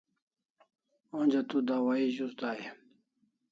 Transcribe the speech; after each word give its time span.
Onja 1.19 1.41
tu 1.49 1.57
dawahi 1.67 2.05
zus 2.17 2.33
dai 2.39 2.59
e? 2.69 2.69